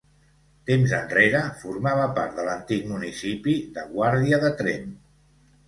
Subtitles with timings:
[0.69, 4.93] Temps enrere formava part de l'antic municipi de Guàrdia de Tremp.